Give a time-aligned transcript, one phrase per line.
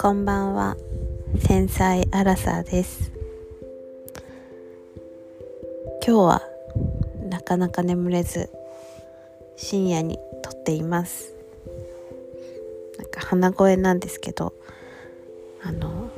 [0.00, 0.76] こんばんは。
[1.38, 3.12] 繊細アラサーです。
[6.04, 6.42] 今日は
[7.28, 8.50] なかなか眠れず
[9.56, 11.32] 深夜に撮っています。
[12.98, 14.52] なんか鼻声なんですけど
[15.62, 16.10] あの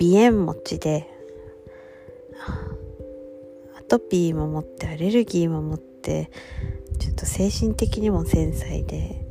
[0.00, 1.06] 鼻炎持ちで
[3.76, 6.30] アトピーも持ってアレルギーも持って
[6.98, 9.24] ちょっと精神的にも繊細で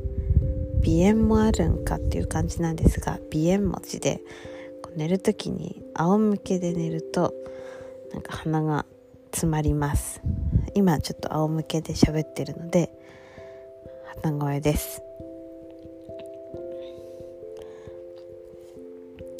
[0.84, 4.20] 鼻炎もあるんかっていう感じなんですが鼻炎持ちで
[4.96, 7.34] 寝る時に仰向けで寝ると
[8.12, 8.86] なんか鼻が
[9.30, 10.22] 詰まります。
[10.74, 12.90] 今ちょっと仰向けで喋ってるので
[14.22, 15.02] 鼻声です。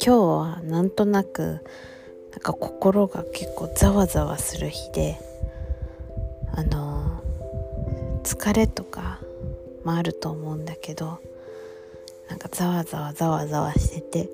[0.01, 1.63] 今日はなんとなく
[2.31, 5.19] なんか心が結構ざわざわする日で
[6.53, 6.88] あの
[8.29, 9.19] 疲れとか
[9.83, 11.19] もあると思うんだけど
[12.29, 14.29] なんかざわざわざわざわしてて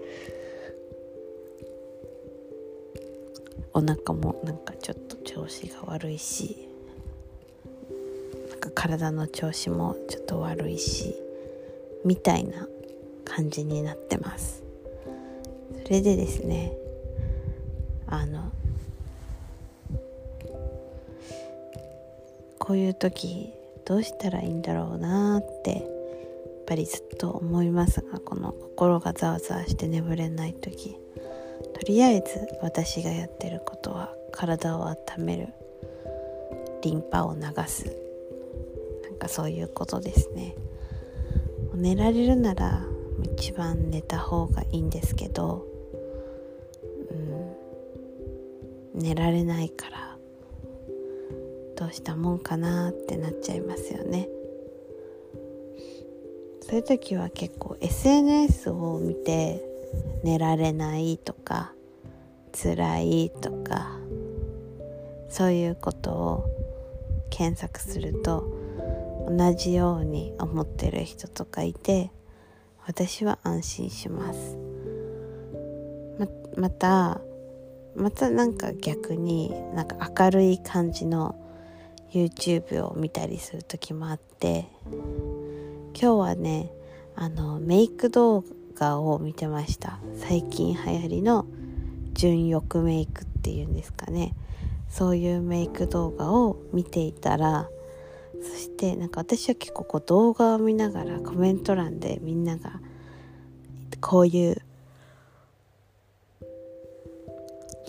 [3.73, 6.67] お腹もなんかちょっと調子が悪いし
[8.49, 11.15] なんか体の調子もちょっと悪いし
[12.03, 12.67] みたいな
[13.23, 14.61] 感じになってます。
[15.85, 16.73] それでですね
[18.07, 18.51] あの
[22.59, 23.53] こういう時
[23.85, 25.81] どうしたらいいんだろうなってやっ
[26.65, 30.97] ぱりずっと思いますがこの心がざわざわして眠れない時。
[31.73, 35.49] とりあえず私がやってることは体を温める。
[36.81, 37.85] リンパを流す。
[39.03, 40.55] なんかそういうことですね。
[41.75, 42.83] 寝られるなら
[43.37, 45.67] 一番寝た方がいいんですけど
[48.93, 49.01] うん。
[49.01, 50.14] 寝られないから
[51.75, 54.29] どうしたもんかなってなっちゃいますよね。
[56.61, 59.63] そういう時は結構 SNS を見て
[60.23, 61.73] 寝られないとか
[62.53, 63.91] 辛いとか
[65.29, 66.45] そういうことを
[67.29, 68.51] 検索すると
[69.29, 72.09] 同じように思ってる人とかいて
[72.87, 74.57] 私は安心します。
[76.17, 76.27] ま
[76.57, 77.21] また
[77.95, 81.35] またなんか逆になんか明るい感じの
[82.15, 86.71] YouTube を見たりする時もあって今日はね
[87.15, 88.43] あのメイク動
[88.73, 89.99] 画を見てました。
[90.15, 91.45] 最近流行りの
[92.13, 94.33] 純欲メイクっていうんですかね。
[94.89, 97.67] そういうメイク動画を見ていたら
[98.41, 102.79] そしてなんか私は結構こう動画を見ながらコメント欄でみんなが
[103.99, 104.61] こういう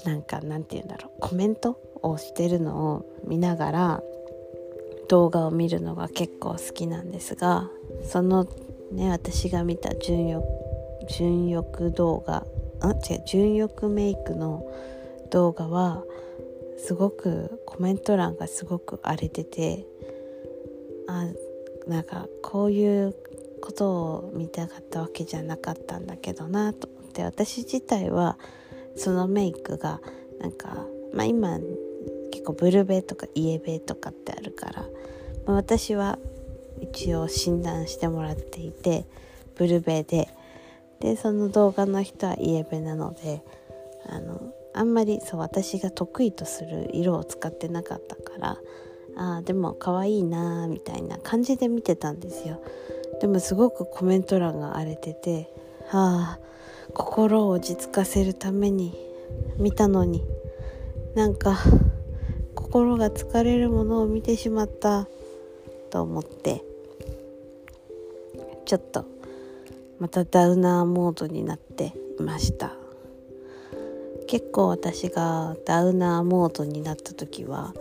[0.04, 4.02] なんかなんて言うんだろうコメントをしてるのを見ながら
[5.08, 7.70] 動画を見るのが結構好きなんですが
[8.04, 8.44] その
[8.92, 10.44] ね私が見た純欲
[11.08, 12.46] 純欲動画
[12.80, 14.64] あ違う純欲メイクの
[15.30, 16.02] 動画は
[16.78, 19.86] すごくコメント欄がすごく荒れてて
[21.08, 21.26] あ
[21.86, 23.14] なんかこういう
[23.62, 28.38] ことを見たかったわけじゃなかったんだけどなと思って私自体は
[28.96, 30.00] そのメイクが
[30.40, 31.58] なんか、まあ、今
[32.30, 34.84] 結構ブルベとかイエベとかってあるから、
[35.46, 36.18] 私は
[36.80, 39.06] 一応診断してもらっていて
[39.56, 40.28] ブルベで。
[41.00, 43.42] でその動画の人はイエベなので
[44.06, 44.40] あの
[44.72, 48.58] あんまりそう私が得意とする色を使ってなかったから
[49.14, 52.62] あでも可愛いなみたいな感じで見てたんですよ。
[53.20, 55.50] でもすごくコメント欄が荒れてて
[55.88, 56.40] はあ
[56.94, 58.94] 心を落ち着かせるために
[59.58, 60.24] 見たのに。
[61.14, 61.58] なんか
[62.54, 65.08] 心が疲れるものを見てしまった。
[65.96, 66.62] と思って
[68.66, 69.06] ちょっと
[69.98, 72.74] またダウナーモードになっていました。
[74.28, 77.72] 結構私がダウナーモードになった時は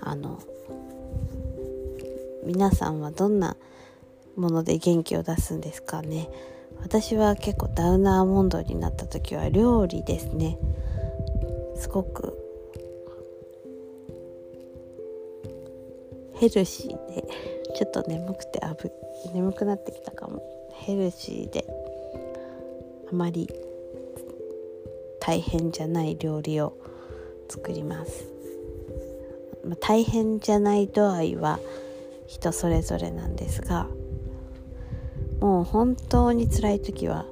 [0.00, 0.42] あの
[2.44, 3.56] 皆さんはどんな
[4.34, 6.28] もので元気を出すんですかね。
[6.82, 10.58] 私は結構ダウナーモンドになった時は料理ですね。
[11.76, 12.43] すごく
[16.44, 17.24] ヘルシーで
[17.74, 18.92] ちょっと眠くてあぶ
[19.32, 20.42] 眠くなってきたかも。
[20.74, 21.64] ヘルシーで
[23.10, 23.48] あまり
[25.20, 26.76] 大変じゃない料理を
[27.48, 28.26] 作ります、
[29.66, 31.58] ま、大変じゃない度合いは
[32.26, 33.86] 人それぞれなんですが
[35.40, 37.24] もう本当に辛い時は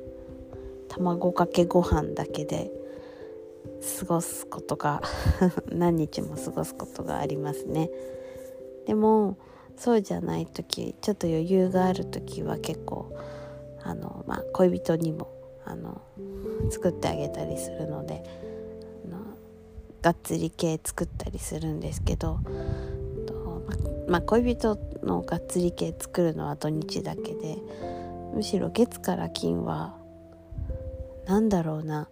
[0.89, 2.71] 卵かけご飯だけで
[3.99, 5.03] 過ごすことが
[5.69, 7.91] 何日も過ごすことがありますね。
[8.87, 9.39] でも
[9.77, 13.17] そうじゃない時ちょっと余裕がある時は結構
[13.83, 15.29] あの、まあ、恋人にも
[15.65, 16.03] あの
[16.71, 18.23] 作ってあげたりするので
[19.07, 19.19] あの
[20.03, 22.41] がっつり系作ったりするんですけど
[23.27, 23.65] と、
[24.07, 27.59] ままあ、恋人のがっつり系作るのは土日だけで
[28.35, 29.97] むしろ月から金は
[31.27, 32.09] 何だろうな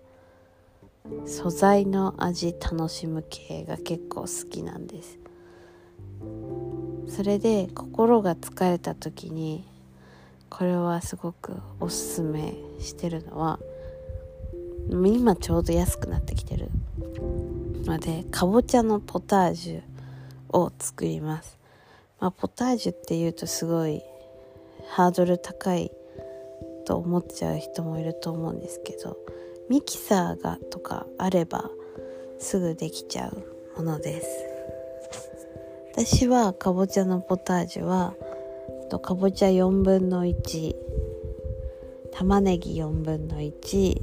[1.26, 5.19] 素材の味楽しむ系が結構好きなんです。
[7.10, 9.66] それで心が疲れた時に
[10.48, 13.58] これはすごくおすすめしてるのは
[14.88, 16.68] 今ちょうど安くなってきてる
[17.84, 21.58] のでかぼちゃのポタージュを作ります、
[22.20, 24.02] まあ、ポタージュっていうとすごい
[24.90, 25.90] ハードル高い
[26.86, 29.16] と思っちゃう人もいると思うんですけど
[29.68, 31.70] ミキサーがとかあれば
[32.38, 34.50] すぐできちゃうものです。
[35.92, 38.14] 私はかぼちゃのポタージュは
[39.02, 40.75] かぼちゃ4分の1
[42.12, 44.02] 玉ねぎ4分の1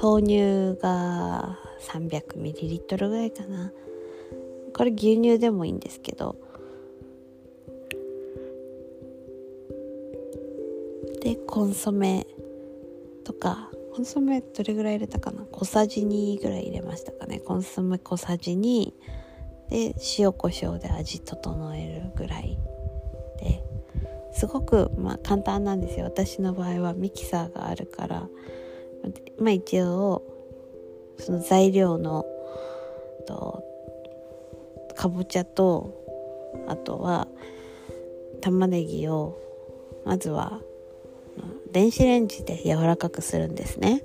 [0.00, 3.72] 豆乳が 300ml ぐらいかな。
[4.76, 6.36] これ牛乳でもいいんですけど。
[11.20, 12.26] でコンソメ
[13.24, 15.44] とかコンソメどれぐらい入れたかな？
[15.50, 17.40] 小さじ2ぐらい入れましたかね。
[17.40, 18.92] コンソメ小さじ2
[19.70, 22.58] で塩コショウで味整えるぐらい
[23.40, 23.62] で。
[24.32, 26.04] すごくまあ簡単なんですよ。
[26.04, 28.28] 私の場合はミキサーがあるから。
[29.38, 30.22] まあ一応
[31.18, 32.24] その材料の
[33.26, 33.64] と
[34.94, 35.92] かぼちゃと
[36.66, 37.28] あとは
[38.40, 39.38] 玉ねぎを
[40.04, 40.60] まずは
[41.72, 44.02] 電子レンジで柔らかくするんですね。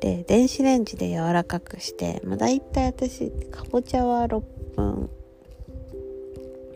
[0.00, 4.42] で電子レンジで柔らかくして、まあ、大体私かぼちゃは6
[4.80, 5.10] 分。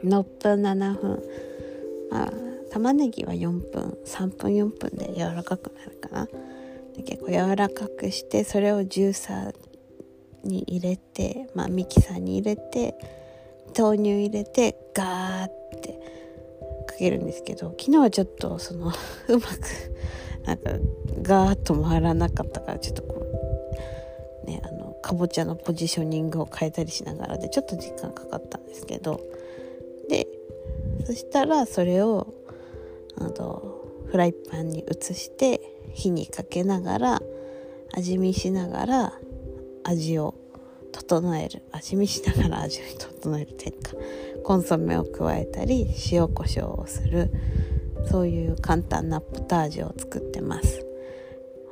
[0.05, 1.23] 6分7分。
[2.11, 2.33] まあ
[2.71, 3.99] 玉ねぎは4分。
[4.05, 6.29] 3分4分で柔らかくなるかな。
[7.03, 9.55] 結構柔らかくしてそれをジューサー
[10.45, 12.95] に入れて、まあ、ミキサーに入れて
[13.77, 15.99] 豆乳入れてガーって
[16.87, 18.89] かけるんですけど昨日はちょっとその
[19.29, 20.71] うまくなんか
[21.23, 23.24] ガーッと回らなかったからちょっとこう
[24.45, 29.21] ねあのかぼちゃのポジショニングを変えたりしながらでちょっと時間かかったんですけど。
[30.09, 30.29] で
[31.07, 32.35] そしたらそれを
[33.17, 35.61] あのフライパンに移して
[35.93, 37.23] 火にかけながら
[37.93, 39.13] 味見しながら
[39.85, 40.35] 味を
[40.93, 41.63] 整える。
[41.73, 43.93] 味見しながら味を整えるというか
[44.45, 47.31] コンソメを加えたり塩コショウをする。
[48.11, 50.87] そういう簡単なポタージュを作ってます。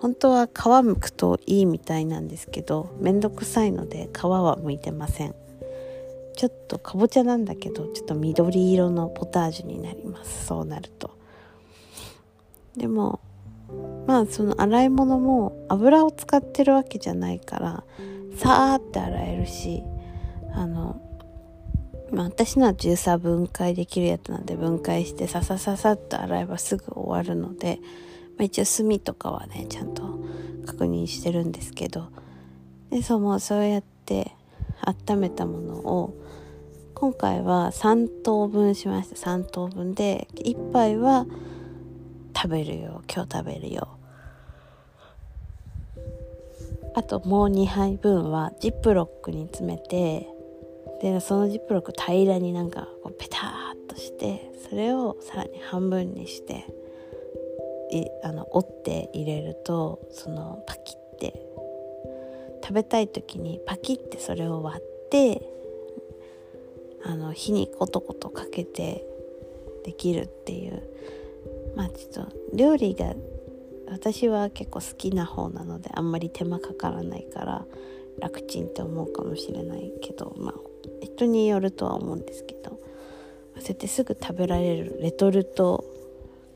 [0.02, 5.34] 本当は皮むくといいみたいなんですけどめんどくさいので皮は剥いてません。
[6.34, 10.46] ちょっとかぼちゃなんだけどちょっと緑色のポタージュになります。
[10.46, 11.16] そうなると。
[12.76, 13.20] でも
[14.08, 17.84] まあその洗い物も油を使ってるわけじゃないから
[18.36, 19.84] さーって洗えるし
[20.52, 21.00] あの
[22.10, 27.78] まあ私のは重さ分解できるやつなんで分解してささささっと洗えばすぐ終わるので、
[28.40, 30.20] あ、一応炭とかはねちゃんと
[30.66, 32.08] 確認してるんですけど。
[32.90, 34.32] でそうもうそうやって
[34.82, 36.14] 温めたものを
[36.94, 39.16] 今回は3等分しました。
[39.16, 41.26] 3等分で1杯は
[42.36, 43.02] 食べるよ。
[43.12, 43.88] 今日食べるよ。
[46.94, 50.28] あともう2杯分はジップロックに詰めて
[51.00, 56.66] でそのジップロック平らになんかこうペターっとしてそれをさらに半分にして
[58.22, 61.34] あの折って入れるとそのパキって
[62.62, 65.42] 食べたい時にパキってそれを割って
[67.04, 69.04] あの火にコトコトかけて
[69.84, 70.82] できるっていう
[71.76, 73.14] まあちょっと料理が
[73.88, 77.64] 私は結構好きな方なのであんまり手間かからないから
[78.20, 80.54] 楽ちんって思うかもしれないけどまあ
[81.02, 82.70] 人によるとは思うんですけど
[83.56, 85.84] そうやってすぐ食べられるレトルト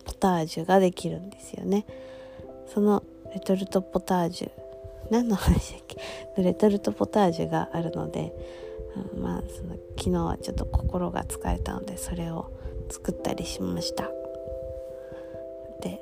[0.06, 1.84] ポタージュができるんですよね。
[2.72, 3.02] その
[3.34, 4.50] レトルトポタージュ。
[5.10, 5.98] 何の話だっけ？
[6.42, 8.32] レトルトポタージュがあるので、
[9.14, 12.46] うん、まあその昨日はちょっと心が疲れたのでそれを
[12.88, 14.04] 作ったりしました。
[15.82, 16.00] で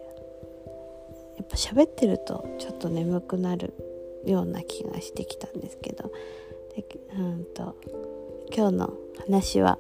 [1.36, 3.74] やっぱ喋ってるとちょっと眠くなる
[4.24, 6.10] ような気がしてきたんですけど。
[6.76, 6.84] で
[7.16, 7.76] うんと
[8.54, 8.92] 今日の
[9.26, 9.78] 話は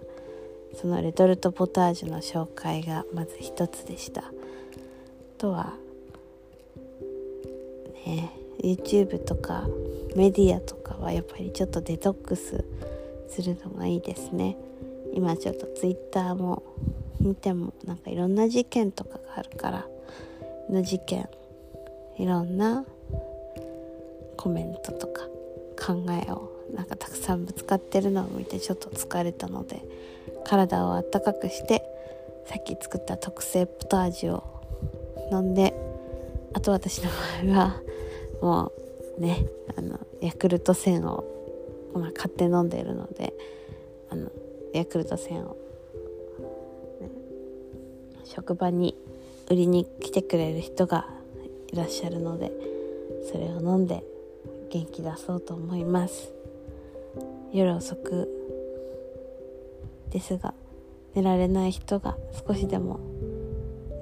[0.74, 4.22] そのレトルトポタージュの紹介がまず一つでした。
[4.22, 4.32] あ
[5.38, 5.74] とは
[8.06, 8.30] ね
[8.62, 9.66] YouTube とか
[10.16, 12.64] メディアとかはやっぱりちょっとデトックス
[13.28, 14.56] するのがいいですね。
[15.12, 16.62] 今ちょっとツイッターも
[17.20, 19.86] 見てもなんかいろんな事件とかがあるから
[20.68, 21.28] の事件
[22.18, 22.84] いろんな
[24.36, 25.22] コメントとか
[25.80, 29.82] 考えをなんかたくさんぶつかってるのを見てちょっと疲れたので
[30.44, 31.82] 体をあったかくして
[32.46, 34.54] さっき作った特製ポタージュを
[35.32, 35.74] 飲んで
[36.52, 37.10] あと私の
[37.46, 37.80] 場合は
[38.42, 38.72] も
[39.18, 41.24] うねあのヤクルト1000を、
[41.94, 43.32] まあ、買って飲んでいるので
[44.10, 44.30] あの
[44.72, 45.56] ヤクルト1000を、
[47.00, 47.10] ね、
[48.24, 48.96] 職場に
[49.48, 51.06] 売りに来てくれる人が
[51.72, 52.52] いらっしゃるので
[53.30, 54.04] それを飲んで
[54.70, 56.43] 元気出そうと思います。
[57.54, 58.28] 夜遅く
[60.10, 60.54] ですが
[61.14, 62.98] 寝られない人が少しでも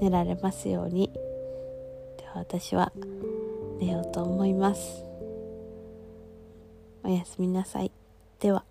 [0.01, 1.13] 寝られますように。
[2.17, 2.93] では私は
[3.79, 5.05] 寝ようと思います。
[7.05, 7.93] おやすみなさい。
[8.41, 8.65] では。